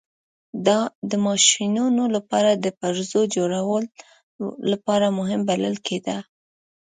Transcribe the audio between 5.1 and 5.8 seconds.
مهم بلل